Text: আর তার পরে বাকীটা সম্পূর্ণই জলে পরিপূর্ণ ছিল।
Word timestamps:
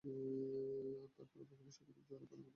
আর 0.03 0.85
তার 1.15 1.27
পরে 1.31 1.43
বাকীটা 1.49 1.71
সম্পূর্ণই 1.71 2.05
জলে 2.09 2.17
পরিপূর্ণ 2.21 2.41
ছিল। 2.41 2.49